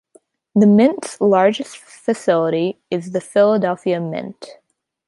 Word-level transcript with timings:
The 0.55 0.65
Mint's 0.65 1.21
largest 1.21 1.77
facility 1.77 2.79
is 2.89 3.11
the 3.11 3.21
Philadelphia 3.21 3.99
Mint. 3.99 4.47